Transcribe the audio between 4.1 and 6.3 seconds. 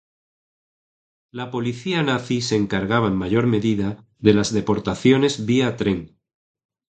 de las deportaciones vía tren.